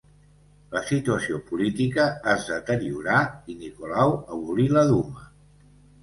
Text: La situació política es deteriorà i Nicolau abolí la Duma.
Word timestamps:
La 0.75 0.79
situació 0.91 1.35
política 1.49 2.05
es 2.31 2.47
deteriorà 2.51 3.17
i 3.53 3.57
Nicolau 3.59 4.15
abolí 4.37 4.65
la 4.73 4.85
Duma. 4.93 5.29